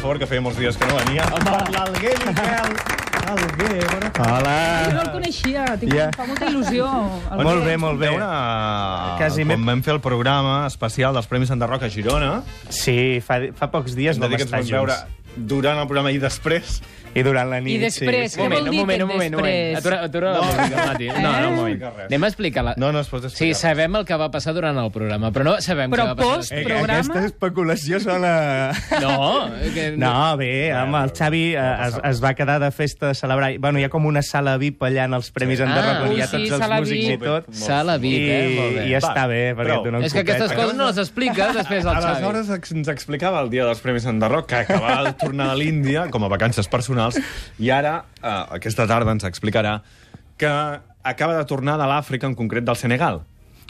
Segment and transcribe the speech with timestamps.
[0.00, 1.26] favor, que feia molts dies que no venia.
[1.74, 2.74] L'Alguer, Miquel.
[3.30, 4.54] Alguer, bona tarda.
[4.86, 5.02] Jo no Hola.
[5.04, 5.96] el coneixia, tinc, Ja.
[5.98, 6.10] yeah.
[6.16, 6.86] fa molta il·lusió.
[7.30, 8.08] El Molt bé, molt bé.
[8.16, 9.14] Una...
[9.20, 13.20] Quasi Quan m'he- vam fer el programa especial dels Premis Santa Roca a Girona, Sí,
[13.22, 15.19] fa, fa pocs dies hem vam de dir que ens estar vam veure junts.
[15.36, 16.80] Durant el programa i després.
[17.10, 18.38] I durant la nit, I després, sí.
[18.38, 19.54] què Un moment, vol un dir moment, un moment, un moment.
[19.74, 19.78] després?
[19.80, 21.06] Atura, atura la música, Mati.
[21.08, 21.80] No, no, un moment.
[21.82, 22.04] Eh?
[22.04, 22.74] Anem a explicar la...
[22.78, 23.56] No, no es pot Sí, explicar.
[23.58, 26.36] sabem el que va passar durant el programa, però no sabem Però què va passar
[26.36, 26.68] post- després.
[26.68, 27.00] programa?
[27.00, 28.30] Aquesta especulació sona...
[29.02, 29.88] No, que...
[29.98, 33.50] No, bé, home, el Xavi eh, es, es va quedar de festa de celebrar...
[33.58, 35.66] Bueno, hi ha com una sala VIP allà en els Premis Sí.
[35.66, 37.10] Enderroc, Ah, on hi ha ui, sí, tots els sala músics VIP.
[37.10, 37.50] i tot.
[37.64, 38.54] Sala VIP, eh?
[38.54, 38.86] Molt bé.
[38.86, 39.82] I, i està Va, bé, perquè prou.
[39.82, 42.06] et donen És que aquestes coses no les explica després el Xavi.
[42.14, 46.24] Aleshores ens explicava el dia dels Premis Enderroc que acabava de tornar a l'Índia com
[46.24, 47.18] a vacances personals
[47.58, 49.80] i ara, eh, aquesta tarda, ens explicarà
[50.40, 50.50] que
[51.02, 53.22] acaba de tornar de l'Àfrica, en concret del Senegal.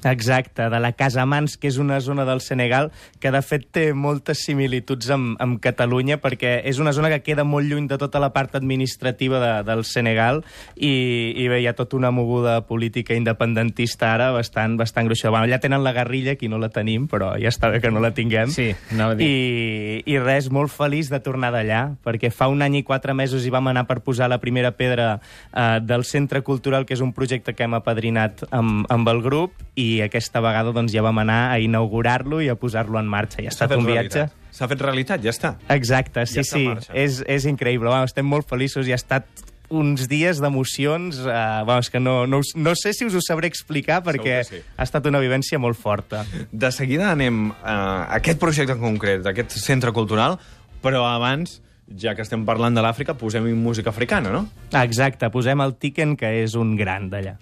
[0.05, 4.41] Exacte, de la Casamans, que és una zona del Senegal que de fet té moltes
[4.47, 8.31] similituds amb, amb Catalunya perquè és una zona que queda molt lluny de tota la
[8.33, 10.41] part administrativa de, del Senegal
[10.77, 15.35] i, i bé, hi ha tota una moguda política independentista ara bastant, bastant gruixada.
[15.35, 18.01] Bueno, allà tenen la guerrilla, aquí no la tenim, però ja està bé que no
[18.01, 18.49] la tinguem.
[18.55, 19.29] Sí, anava a dir.
[19.29, 23.45] I, I res, molt feliç de tornar d'allà, perquè fa un any i quatre mesos
[23.45, 27.13] hi vam anar per posar la primera pedra eh, del Centre Cultural, que és un
[27.13, 31.41] projecte que hem apadrinat amb, amb el grup, i aquesta vegada doncs, ja vam anar
[31.51, 33.43] a inaugurar-lo i a posar-lo en marxa.
[33.43, 34.27] I ha estat un viatge...
[34.27, 34.37] realitat.
[34.51, 35.55] S'ha fet realitat, ja està.
[35.71, 37.89] Exacte, sí, Ja sí, és, és increïble.
[37.89, 39.29] Bueno, estem molt feliços i ha estat
[39.71, 43.49] uns dies d'emocions, eh, bueno, és que no, no, no sé si us ho sabré
[43.49, 44.61] explicar perquè sí.
[44.77, 46.25] ha estat una vivència molt forta.
[46.51, 47.79] De seguida anem a
[48.19, 50.41] aquest projecte en concret, aquest centre cultural,
[50.83, 51.61] però abans,
[51.97, 54.47] ja que estem parlant de l'Àfrica, posem música africana, no?
[54.83, 57.39] Exacte, posem el Tiken, que és un gran d'allà.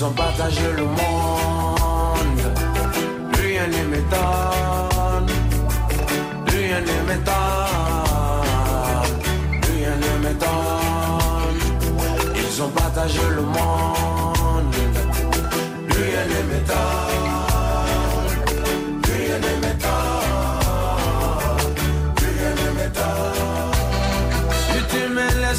[0.00, 2.42] Ils ont partagé le monde,
[3.34, 5.30] rien ne m'étonne,
[6.46, 7.34] rien ne m'étonne,
[9.60, 11.60] rien ne m'étonne.
[12.34, 14.74] Ils ont partagé le monde,
[15.90, 17.28] rien ne m'étonne,
[19.04, 20.14] rien ne m'étonne,
[22.16, 22.72] rien ne
[24.88, 25.02] tu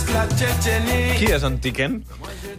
[0.08, 1.16] la.
[1.16, 2.02] Qui és en Tiken?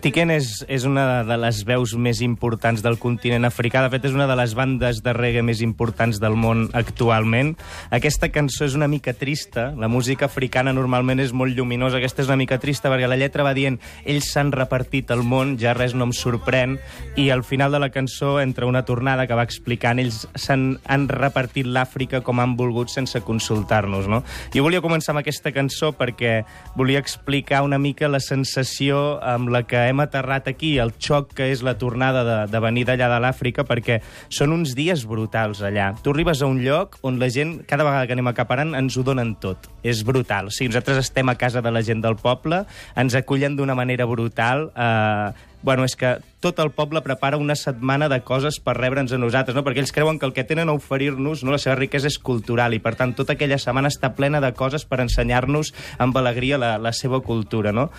[0.02, 3.84] Tiken és, és una de les veus més importants del continent africà.
[3.84, 7.52] De fet, és una de les bandes de reggae més importants del món actualment.
[7.94, 9.68] Aquesta cançó és una mica trista.
[9.78, 12.00] La música africana normalment és molt lluminosa.
[12.00, 15.54] Aquesta és una mica trista perquè la lletra va dient ells s'han repartit el món,
[15.62, 16.80] ja res no em sorprèn.
[17.14, 21.06] I al final de la cançó entra una tornada que va explicant ells s'han han
[21.14, 24.10] repartit l'Àfrica com han volgut sense consultar-nos.
[24.10, 24.24] No?
[24.50, 26.40] Jo volia començar amb aquesta cançó perquè
[26.74, 31.50] volia explicar una mica la sensació amb la que hem aterrat aquí, el xoc que
[31.52, 34.00] és la tornada de, de venir d'allà de l'Àfrica, perquè
[34.32, 35.92] són uns dies brutals allà.
[36.02, 39.04] Tu arribes a un lloc on la gent, cada vegada que anem acaparant, ens ho
[39.06, 39.68] donen tot.
[39.82, 40.48] És brutal.
[40.48, 42.64] O sigui, nosaltres estem a casa de la gent del poble,
[42.96, 48.08] ens acullen d'una manera brutal, eh, Bueno, és que tot el poble prepara una setmana
[48.10, 49.62] de coses per rebre'ns a nosaltres, no?
[49.62, 51.54] perquè ells creuen que el que tenen a oferir-nos, no?
[51.54, 54.84] la seva riquesa és cultural, i per tant tota aquella setmana està plena de coses
[54.84, 55.70] per ensenyar-nos
[56.02, 57.70] amb alegria la, la seva cultura.
[57.70, 57.92] No?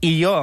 [0.00, 0.34] I jo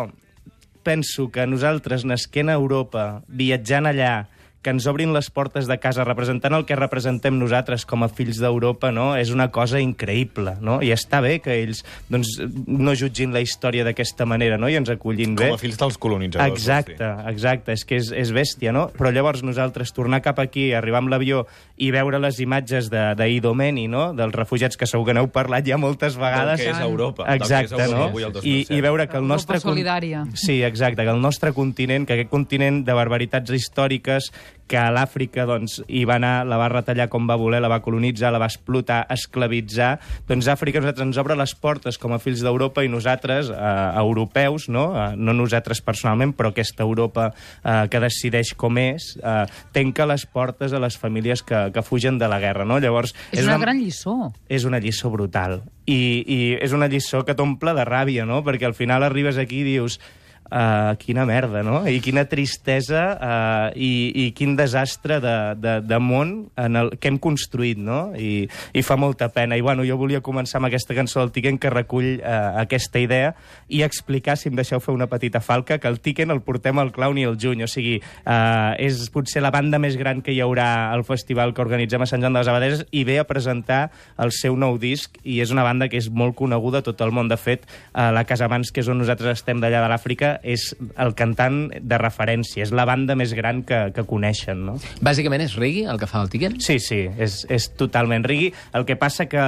[0.87, 4.29] penso que nosaltres, nasquent a Europa, viatjant allà,
[4.67, 8.41] que ens obrin les portes de casa representant el que representem nosaltres com a fills
[8.43, 9.13] d'Europa, no?
[9.15, 10.57] és una cosa increïble.
[10.59, 10.81] No?
[10.83, 12.33] I està bé que ells doncs,
[12.67, 14.67] no jutgin la història d'aquesta manera no?
[14.67, 15.53] i ens acullin bé.
[15.53, 16.51] Com a fills dels colonitzadors.
[16.51, 18.89] Exacte, exacte, és que és, és bèstia, no?
[18.97, 21.45] Però llavors nosaltres tornar cap aquí, arribar amb l'avió
[21.79, 25.79] i veure les imatges de- d'Idomeni, no?, dels refugiats que segur que n'heu parlat ja
[25.79, 26.59] moltes vegades.
[26.59, 28.19] Del que és Europa, que és Exacte, Europa no?
[28.19, 28.75] I, 2007.
[28.75, 29.61] I veure que el Europa nostre...
[29.61, 30.25] con- solidària.
[30.35, 34.31] Sí, exacte, que el nostre continent, que aquest continent de barbaritats històriques,
[34.67, 37.79] que a l'Àfrica doncs, hi va anar, la va retallar com va voler, la va
[37.85, 39.93] colonitzar, la va explotar, esclavitzar,
[40.27, 44.67] doncs Àfrica nosaltres ens obre les portes com a fills d'Europa i nosaltres, eh, europeus,
[44.67, 44.89] no?
[44.91, 50.25] Eh, no nosaltres personalment, però aquesta Europa eh, que decideix com és, eh, tenca les
[50.25, 52.79] portes a les famílies que, que fugen de la guerra, no?
[52.83, 54.33] Llavors, És una gran lliçó.
[54.49, 55.61] és una lliçó brutal.
[55.87, 58.41] I, i és una lliçó que t'omple de ràbia, no?
[58.43, 60.01] Perquè al final arribes aquí i dius
[60.47, 61.81] Uh, quina merda, no?
[61.83, 67.09] I quina tristesa uh, i, i quin desastre de, de, de món en el, que
[67.11, 68.13] hem construït, no?
[68.15, 69.57] I, I fa molta pena.
[69.59, 73.33] I bueno, jo volia començar amb aquesta cançó del Tiquen que recull uh, aquesta idea
[73.67, 76.93] i explicar, si em deixeu fer una petita falca, que el Tiquen el portem al
[76.95, 77.65] Clown i al juny.
[77.67, 81.65] O sigui, uh, és potser la banda més gran que hi haurà al festival que
[81.65, 85.19] organitzem a Sant Joan de les Abadeses i ve a presentar el seu nou disc
[85.27, 87.27] i és una banda que és molt coneguda a tot el món.
[87.27, 90.69] De fet, uh, la Casa Mans, que és on nosaltres estem d'allà de l'Àfrica, és
[90.99, 94.77] el cantant de referència, és la banda més gran que, que coneixen, no?
[95.05, 96.59] Bàsicament és reggae el que fa el Tiquen?
[96.63, 98.51] Sí, sí, és, és totalment rigui.
[98.77, 99.43] El que passa que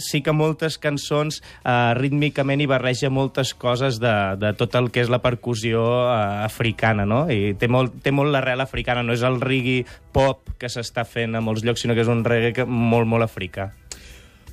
[0.00, 5.04] sí que moltes cançons eh, rítmicament hi barreja moltes coses de, de tot el que
[5.04, 7.24] és la percussió eh, africana, no?
[7.30, 11.34] I té molt, té molt l'arrel africana, no és el reggae pop que s'està fent
[11.34, 13.72] a molts llocs, sinó que és un reggae que, molt, molt africà.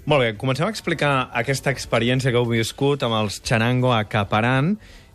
[0.10, 4.74] Molt bé, comencem a explicar aquesta experiència que heu viscut amb els Charango a Caparan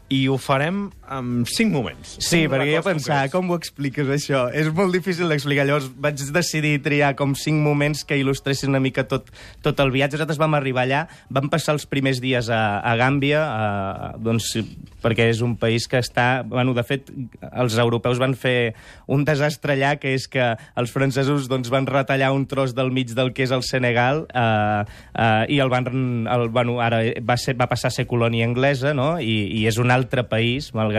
[0.08, 2.17] i ho farem en cinc moments.
[2.19, 4.47] Sí, Cinc perquè jo pensava, com ho expliques, això?
[4.55, 5.67] És molt difícil d'explicar.
[5.69, 9.31] Llavors vaig decidir triar com cinc moments que il·lustressin una mica tot,
[9.64, 10.17] tot el viatge.
[10.17, 14.50] Nosaltres vam arribar allà, vam passar els primers dies a, a Gàmbia, a, doncs,
[15.05, 16.43] perquè és un país que està...
[16.47, 17.12] Bueno, de fet,
[17.53, 18.75] els europeus van fer
[19.12, 23.14] un desastre allà, que és que els francesos doncs, van retallar un tros del mig
[23.14, 24.82] del que és el Senegal eh,
[25.14, 25.87] eh, i el van...
[26.26, 29.14] El, bueno, ara va, ser, va passar a ser colònia anglesa, no?
[29.23, 30.95] I, i és un altre país, malgrat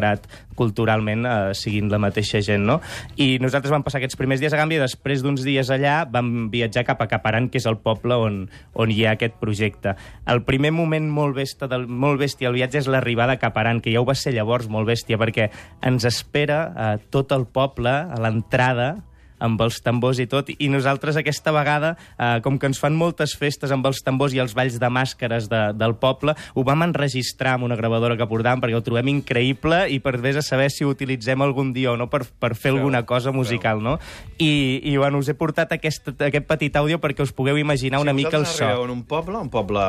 [0.58, 2.80] culturalment eh, siguin la mateixa gent, no?
[3.18, 6.48] I nosaltres vam passar aquests primers dies a Gàmbia i després d'uns dies allà vam
[6.54, 8.40] viatjar cap a Caparan, que és el poble on,
[8.74, 9.96] on hi ha aquest projecte.
[10.30, 13.94] El primer moment molt bèstia del, molt bèstia del viatge és l'arribada a Caparan, que
[13.94, 15.52] ja ho va ser llavors molt bèstia, perquè
[15.86, 18.96] ens espera eh, tot el poble a l'entrada
[19.40, 23.36] amb els tambors i tot, i nosaltres aquesta vegada, eh, com que ens fan moltes
[23.38, 27.56] festes amb els tambors i els balls de màscares de, del poble, ho vam enregistrar
[27.58, 30.86] amb una gravadora que portàvem perquè ho trobem increïble i per vés a saber si
[30.86, 33.98] ho utilitzem algun dia o no per, per fer alguna cosa musical, no?
[34.38, 38.16] I, i bueno, us he portat aquest, aquest petit àudio perquè us pugueu imaginar una
[38.16, 38.66] si mica el vosaltres so.
[38.66, 39.88] arribeu en un poble, un poble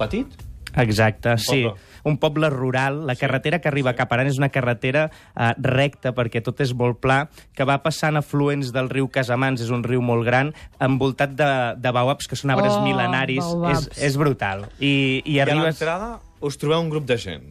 [0.00, 1.64] petit, Exacte, sí.
[1.64, 1.88] poble.
[2.02, 3.06] Un poble rural.
[3.06, 7.00] La carretera que arriba a Caparan és una carretera eh, recta, perquè tot és molt
[7.02, 7.26] pla,
[7.56, 11.92] que va passant afluents del riu Casamans, és un riu molt gran, envoltat de, de
[11.92, 13.44] baobabs, que són arbres Oh, mil·lenaris.
[13.74, 14.68] És, és brutal.
[14.78, 15.74] I, i i a arribes...
[15.74, 17.50] l'entrada us trobeu un grup de gent.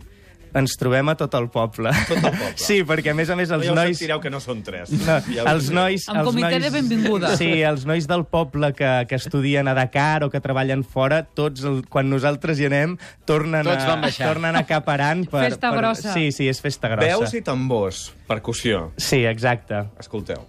[0.57, 1.91] Ens trobem a tot el poble.
[2.09, 2.53] Tot el poble.
[2.69, 3.97] Sí, perquè a més a més els ja us nois...
[3.97, 4.91] sentireu que no són tres.
[4.91, 6.07] No, Ja els nois...
[6.09, 7.33] Amb els comitè nois, de benvinguda.
[7.39, 11.63] Sí, els nois del poble que, que estudien a Dakar o que treballen fora, tots,
[11.67, 12.97] el, quan nosaltres hi anem,
[13.29, 14.31] tornen, Tots a, baixar.
[14.33, 15.25] tornen a Caparan.
[15.29, 16.13] Per, Festa per, grossa.
[16.15, 17.07] Sí, sí, és festa grossa.
[17.19, 18.89] Veus i tambors, percussió.
[18.97, 19.85] Sí, exacte.
[20.01, 20.45] Escolteu.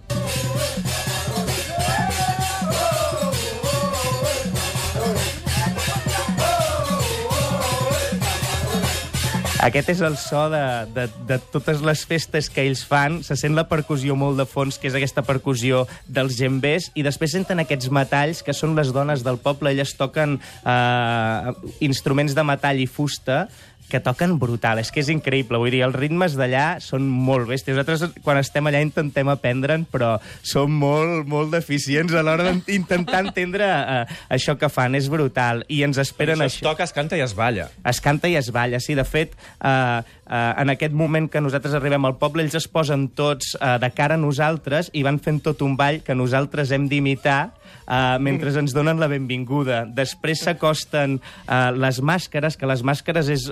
[9.61, 10.61] Aquest és el so de,
[10.95, 13.19] de, de totes les festes que ells fan.
[13.21, 17.35] Se sent la percussió molt de fons, que és aquesta percussió dels gembers, i després
[17.37, 19.75] senten aquests metalls, que són les dones del poble.
[19.75, 21.53] Elles toquen eh,
[21.85, 23.43] instruments de metall i fusta,
[23.89, 25.59] que toquen brutal, és que és increïble.
[25.59, 27.75] Vull dir, els ritmes d'allà són molt bèsties.
[27.75, 30.13] Nosaltres, quan estem allà, intentem aprendre'n, però
[30.45, 34.95] som molt, molt deficients a l'hora d'intentar entendre uh, això que fan.
[34.95, 35.65] És brutal.
[35.71, 37.67] I ens esperen Això es toca, es canta i es balla.
[37.87, 38.95] Es canta i es balla, sí.
[38.95, 40.01] De fet, eh, eh,
[40.31, 44.15] en aquest moment que nosaltres arribem al poble, ells es posen tots eh, de cara
[44.15, 47.51] a nosaltres i van fent tot un ball que nosaltres hem d'imitar
[47.91, 49.83] eh, mentre ens donen la benvinguda.
[49.91, 53.49] Després s'acosten eh, les màscares, que les màscares és,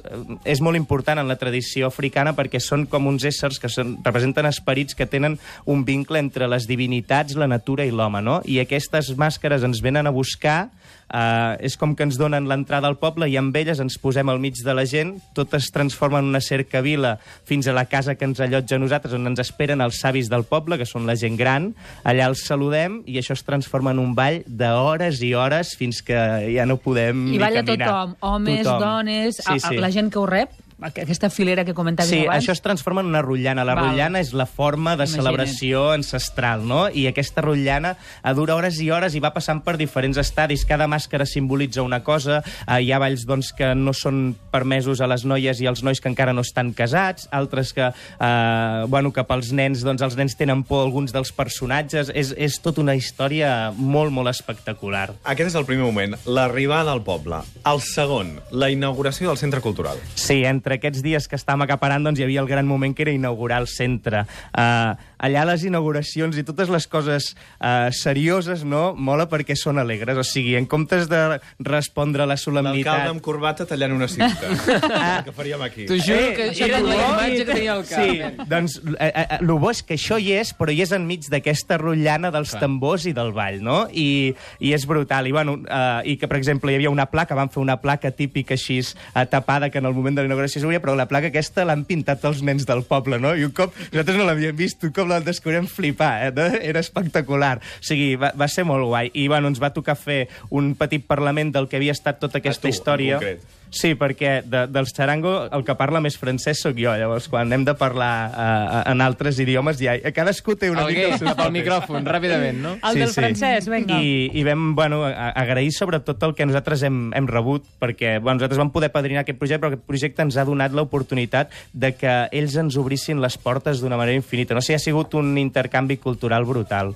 [0.47, 4.47] és molt important en la tradició africana perquè són com uns éssers que són, representen
[4.49, 8.39] esperits que tenen un vincle entre les divinitats, la natura i l'home, no?
[8.45, 10.69] I aquestes màscares ens venen a buscar
[11.09, 14.37] Uh, és com que ens donen l'entrada al poble i amb elles ens posem al
[14.37, 17.15] mig de la gent, tot es transforma en una cercavila
[17.49, 20.45] fins a la casa que ens allotja a nosaltres, on ens esperen els savis del
[20.45, 21.71] poble, que són la gent gran.
[22.05, 26.19] Allà els saludem i això es transforma en un ball d'hores i hores fins que
[26.53, 27.87] ja no podem I ni balla caminar.
[27.89, 28.79] tothom, homes, Tothom.
[28.85, 29.75] dones, Sí, sí.
[29.77, 32.43] a, la gent que ho rep, aquesta filera que comentaves Sí, abans.
[32.43, 33.65] això es transforma en una rotllana.
[33.65, 33.89] La Val.
[33.91, 35.23] rotllana és la forma de Imagina't.
[35.23, 36.89] celebració ancestral, no?
[36.89, 40.65] I aquesta rotllana eh, dura hores i hores i va passant per diferents estadis.
[40.65, 42.43] Cada màscara simbolitza una cosa.
[42.67, 45.99] Eh, hi ha balls doncs, que no són permesos a les noies i als nois
[45.99, 50.35] que encara no estan casats, altres que, eh, bueno, que pels nens, doncs, els nens
[50.37, 52.11] tenen por a alguns dels personatges.
[52.13, 55.13] És, és tota una història molt, molt espectacular.
[55.23, 57.41] Aquest és el primer moment, l'arribada al poble.
[57.65, 59.97] El segon, la inauguració del centre cultural.
[60.15, 63.15] Sí, entre aquests dies que estàvem acaparant doncs, hi havia el gran moment que era
[63.15, 64.25] inaugurar el centre.
[64.53, 68.93] Uh, allà les inauguracions i totes les coses uh, serioses, no?
[68.95, 70.17] Mola perquè són alegres.
[70.19, 71.21] O sigui, en comptes de
[71.65, 73.07] respondre a la L'alcalde solemnitat...
[73.11, 74.49] amb corbata tallant una cinta.
[75.19, 75.87] El que faríem aquí.
[75.89, 77.99] T'ho juro que això era és la imatge que tenia al cap.
[77.99, 81.27] Sí, doncs eh, eh, el bo és que això hi és, però hi és enmig
[81.31, 83.79] d'aquesta rotllana dels tambors i del ball, no?
[83.91, 84.33] I,
[84.63, 85.27] i és brutal.
[85.27, 88.13] I, bueno, eh, I que, per exemple, hi havia una placa, van fer una placa
[88.15, 91.67] típica així eh, tapada, que en el moment de l'inauguració s'hauria, però la placa aquesta
[91.67, 93.35] l'han pintat els nens del poble, no?
[93.35, 96.33] I un cop, nosaltres no l'havíem vist, un cop la descobrirem flipar, eh?
[96.35, 96.47] no?
[96.71, 97.57] Era espectacular.
[97.59, 99.11] O sigui, va, va ser molt guai.
[99.13, 102.67] I, bueno, ens va tocar fer un petit parlament del que havia estat tota aquesta
[102.67, 103.17] tu, en història.
[103.19, 103.58] concret.
[103.69, 107.61] Sí, perquè de, dels xarango el que parla més francès sóc jo, llavors quan hem
[107.67, 109.93] de parlar uh, en altres idiomes ja...
[110.15, 112.71] Cadascú té una mica el seu al micròfon, ràpidament, no?
[112.89, 113.99] El del francès, vinga.
[114.01, 118.57] I, I vam, bueno, agrair sobretot el que nosaltres hem, hem rebut, perquè bueno, nosaltres
[118.57, 122.57] vam poder padrinar aquest projecte, però aquest projecte ens ha donat l'oportunitat de que ells
[122.57, 124.57] ens obrissin les portes d'una manera infinita.
[124.57, 126.95] No sé, ha sigut un intercanvi cultural brutal.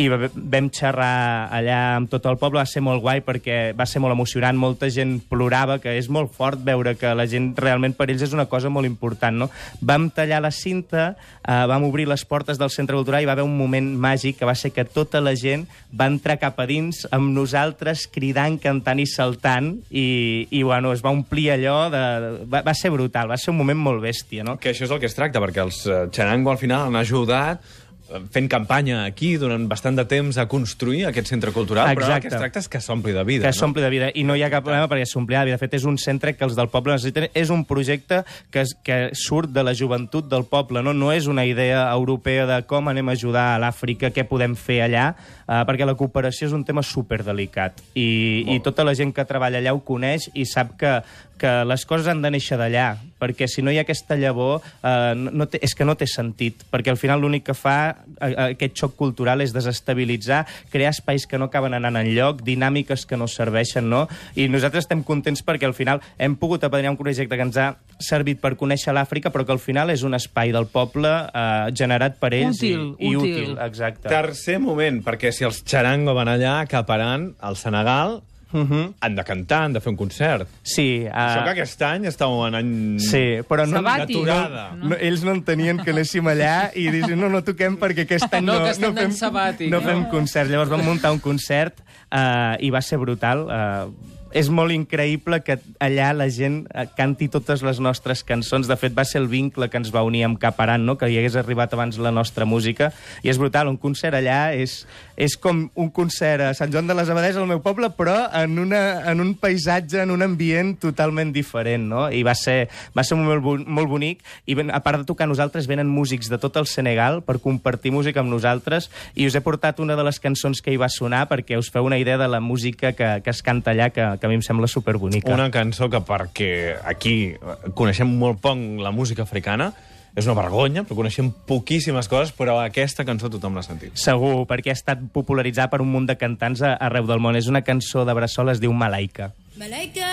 [0.00, 3.84] I va- vam xerrar allà amb tot el poble, va ser molt guai perquè va
[3.86, 7.96] ser molt emocionant, molta gent plorava, que és molt fort veure que la gent realment
[7.98, 9.50] per ells és una cosa molt important, no?
[9.82, 13.46] Vam tallar la cinta, eh, vam obrir les portes del centre cultural i va haver
[13.46, 17.04] un moment màgic que va ser que tota la gent va entrar cap a dins
[17.14, 20.06] amb nosaltres cridant, cantant i saltant i,
[20.50, 22.02] i bueno, es va omplir allò de...
[22.50, 24.58] Va, va ser brutal, va ser un moment molt bèstia, no?
[24.60, 27.64] Que això és el que es tracta, perquè els eh, Charango al final han ajudat
[28.04, 32.28] fent campanya aquí durant bastant de temps a construir aquest centre cultural, però el Exacte.
[32.28, 33.46] que es tracta és que s'ompli de vida.
[33.46, 34.10] que s'ompli de vida.
[34.14, 35.56] I no hi ha cap problema perquè s'omplirà de vida.
[35.56, 37.28] De fet, és un centre que els del poble necessiten.
[37.34, 40.82] És un projecte que, es, que surt de la joventut del poble.
[40.82, 44.54] No, no és una idea europea de com anem a ajudar a l'Àfrica, què podem
[44.54, 45.14] fer allà,
[45.48, 47.80] eh, perquè la cooperació és un tema superdelicat.
[47.94, 50.98] I, I tota la gent que treballa allà ho coneix i sap que,
[51.40, 52.94] que les coses han de néixer d'allà,
[53.24, 56.66] perquè si no hi ha aquesta llavor, eh, no, té, és que no té sentit,
[56.72, 57.76] perquè al final l'únic que fa
[58.20, 63.18] eh, aquest xoc cultural és desestabilitzar, crear espais que no acaben anant enlloc, dinàmiques que
[63.20, 64.04] no serveixen, no?
[64.36, 67.70] I nosaltres estem contents perquè al final hem pogut apadrinar un projecte que ens ha
[68.02, 72.18] servit per conèixer l'Àfrica, però que al final és un espai del poble eh, generat
[72.20, 73.32] per ells Útil, i, i útil.
[73.32, 73.56] útil.
[73.64, 74.08] Exacte.
[74.10, 78.20] Tercer moment, perquè si els Charango van allà acaparant el Senegal,
[78.54, 78.94] Mhm.
[79.00, 80.48] han de cantar, han de fer un concert.
[80.62, 81.10] Sí, Uh...
[81.10, 82.72] Això que uh, aquest any estàvem en any...
[83.02, 83.80] sí, però no...
[83.80, 84.14] Sabàtic.
[84.14, 84.64] D'aturada.
[84.78, 88.46] No, ells no entenien que anéssim allà i diuen, no, no toquem perquè aquest any
[88.46, 89.82] No, no, que no, fem, no no?
[89.84, 90.50] fem concert.
[90.50, 91.82] Llavors vam muntar un concert
[92.14, 93.46] uh, i va ser brutal.
[93.48, 98.66] Uh, és molt increïble que allà la gent eh, canti totes les nostres cançons.
[98.66, 100.98] De fet, va ser el vincle que ens va unir amb Caparan, no?
[100.98, 102.90] que hi hagués arribat abans la nostra música.
[103.22, 104.80] I és brutal, un concert allà és,
[105.14, 108.58] és com un concert a Sant Joan de les Abadès, al meu poble, però en,
[108.58, 111.86] una, en un paisatge, en un ambient totalment diferent.
[111.94, 112.08] No?
[112.10, 114.26] I va ser, va ser molt, molt bonic.
[114.50, 117.94] I ben, a part de tocar nosaltres, venen músics de tot el Senegal per compartir
[117.94, 118.90] música amb nosaltres.
[119.14, 121.86] I us he portat una de les cançons que hi va sonar perquè us feu
[121.86, 124.42] una idea de la música que, que es canta allà, que, que a mi em
[124.46, 125.28] sembla superbonica.
[125.36, 127.34] Una cançó que perquè aquí
[127.76, 129.74] coneixem molt poc la música africana,
[130.16, 133.92] és una vergonya, però coneixem poquíssimes coses, però aquesta cançó tothom l'ha sentit.
[134.00, 137.36] Segur, perquè ha estat popularitzada per un munt de cantants a- arreu del món.
[137.36, 139.32] És una cançó de Bressol, es diu Malaika.
[139.58, 140.08] Malaika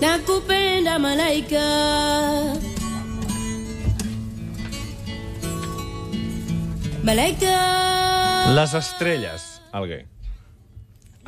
[0.00, 1.64] nakupenda malaika
[7.02, 10.06] malaika Les estrelles, Alguer.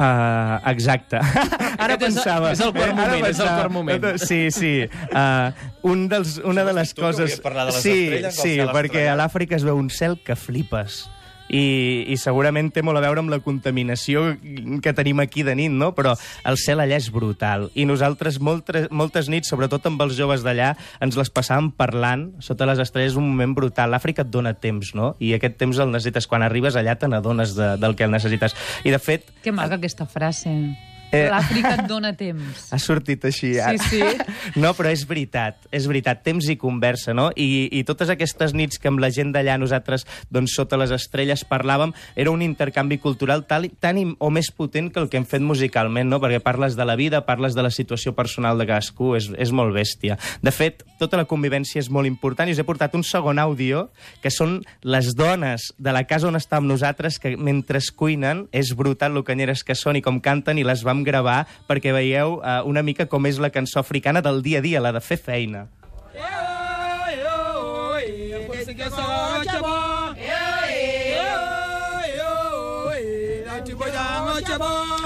[0.00, 1.18] Uh, exacte.
[1.84, 2.54] Ara Aquest pensava...
[2.54, 4.06] és el quart moment, és el pensava- quart moment.
[4.22, 4.72] Sí, sí.
[5.12, 5.50] Uh,
[5.92, 7.36] un dels, una de les tu que coses...
[7.44, 7.98] parlar de les sí,
[8.32, 11.02] sí, perquè a l'Àfrica es veu un cel que flipes.
[11.50, 14.36] I, i segurament té molt a veure amb la contaminació
[14.82, 15.92] que tenim aquí de nit, no?
[15.96, 16.14] Però
[16.46, 17.68] el cel allà és brutal.
[17.74, 22.68] I nosaltres moltes, moltes nits, sobretot amb els joves d'allà, ens les passàvem parlant sota
[22.68, 23.90] les estrelles, un moment brutal.
[23.90, 25.14] L'Àfrica et dona temps, no?
[25.18, 26.28] I aquest temps el necessites.
[26.30, 28.56] Quan arribes allà te n'adones de, del que el necessites.
[28.84, 30.54] I, de fet, Que maca aquesta frase.
[31.10, 31.26] Eh.
[31.30, 32.68] L'Àfrica et dona temps.
[32.70, 33.52] ha sortit així.
[33.58, 34.58] Sí, sí.
[34.60, 36.22] No, però és veritat, és veritat.
[36.26, 37.30] Temps i conversa, no?
[37.34, 41.44] I, i totes aquestes nits que amb la gent d'allà nosaltres, doncs, sota les estrelles
[41.48, 45.42] parlàvem, era un intercanvi cultural tal, tan o més potent que el que hem fet
[45.42, 46.20] musicalment, no?
[46.22, 49.74] Perquè parles de la vida, parles de la situació personal de cadascú, és, és molt
[49.74, 50.18] bèstia.
[50.42, 53.88] De fet, tota la convivència és molt important i us he portat un segon àudio,
[54.22, 58.72] que són les dones de la casa on estàvem nosaltres, que mentre es cuinen, és
[58.78, 62.60] brutal lo canyeres que són i com canten, i les vam gravar perquè veieu uh,
[62.68, 65.68] una mica com és la cançó africana del dia a dia, la de fer feina.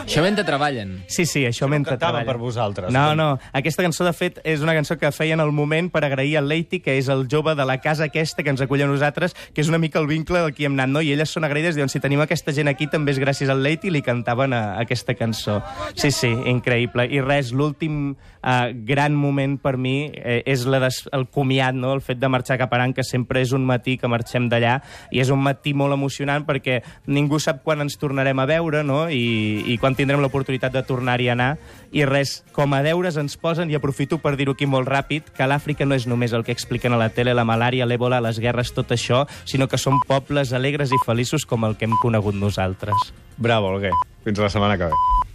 [0.05, 0.99] Això mentre treballen.
[1.09, 2.27] Sí, sí, això mentre cantava treballa.
[2.29, 2.93] per vosaltres.
[2.93, 3.39] No, no.
[3.57, 6.81] Aquesta cançó, de fet, és una cançó que feien al moment per agrair al Leiti,
[6.85, 9.69] que és el jove de la casa aquesta que ens acull a nosaltres, que és
[9.73, 11.01] una mica el vincle del que hem anat, no?
[11.01, 13.89] I elles són agraïdes, diuen, si tenim aquesta gent aquí també és gràcies al Leiti,
[13.89, 15.61] i li cantaven a, a aquesta cançó.
[15.95, 17.09] Sí, sí, increïble.
[17.09, 21.95] I res, l'últim eh, gran moment per mi eh, és la des, el comiat, no?
[21.97, 24.79] el fet de marxar cap a Aran, que sempre és un matí que marxem d'allà,
[25.15, 29.05] i és un matí molt emocionant perquè ningú sap quan ens tornarem a veure, no?
[29.09, 31.51] I, i quan tindrem l'oportunitat de tornar-hi a anar,
[31.95, 35.49] i res, com a deures ens posen, i aprofito per dir-ho aquí molt ràpid, que
[35.49, 38.75] l'Àfrica no és només el que expliquen a la tele, la malària, l'èbola, les guerres,
[38.77, 43.13] tot això, sinó que són pobles alegres i feliços com el que hem conegut nosaltres.
[43.37, 43.95] Bravo, Alguer.
[44.25, 45.25] Fins la setmana que ve.